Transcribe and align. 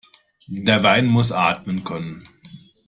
Der 0.47 0.81
Wein 0.81 1.05
muss 1.05 1.31
atmen 1.31 1.83
können. 1.83 2.23